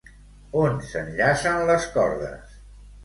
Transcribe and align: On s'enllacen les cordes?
On 0.61 0.79
s'enllacen 0.87 1.61
les 1.73 1.87
cordes? 1.99 2.57